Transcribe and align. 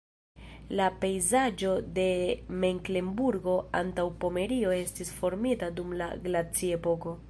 La 0.79 0.87
pejzaĝo 1.03 1.73
de 1.99 2.07
Meklenburgo-Antaŭpomerio 2.65 4.77
estis 4.83 5.17
formita 5.23 5.75
dum 5.81 5.99
la 6.03 6.13
glaciepoko. 6.29 7.19